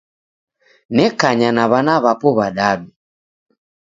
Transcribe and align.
Nekanya 0.95 1.49
na 1.57 1.63
w'ana 1.71 1.95
w'apo 2.03 2.27
w'adadu. 2.37 2.89